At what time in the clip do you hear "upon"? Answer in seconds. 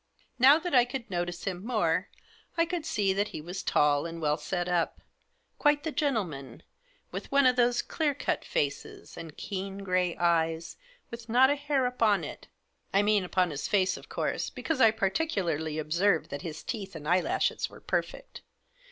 11.85-12.23, 13.23-13.51